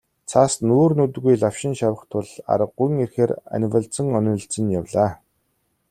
Цас 0.29 0.53
нүүр 0.67 0.91
нүдгүй 0.99 1.35
лавшин 1.43 1.73
шавах 1.79 2.01
тул 2.11 2.27
аргагүйн 2.53 2.93
эрхээр 3.05 3.31
анивалзан 3.55 4.07
онилзон 4.17 4.67
явлаа. 4.79 5.11